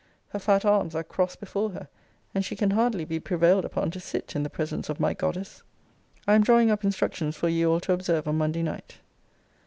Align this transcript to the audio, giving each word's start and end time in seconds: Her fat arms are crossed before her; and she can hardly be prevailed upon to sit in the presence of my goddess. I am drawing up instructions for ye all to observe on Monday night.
Her 0.29 0.39
fat 0.39 0.65
arms 0.65 0.95
are 0.95 1.03
crossed 1.03 1.39
before 1.39 1.69
her; 1.73 1.87
and 2.33 2.43
she 2.43 2.55
can 2.55 2.71
hardly 2.71 3.05
be 3.05 3.19
prevailed 3.19 3.65
upon 3.65 3.91
to 3.91 3.99
sit 3.99 4.35
in 4.35 4.41
the 4.41 4.49
presence 4.49 4.89
of 4.89 4.99
my 4.99 5.13
goddess. 5.13 5.61
I 6.27 6.33
am 6.33 6.41
drawing 6.41 6.71
up 6.71 6.83
instructions 6.83 7.35
for 7.35 7.49
ye 7.49 7.63
all 7.63 7.79
to 7.81 7.93
observe 7.93 8.27
on 8.27 8.39
Monday 8.39 8.63
night. 8.63 8.97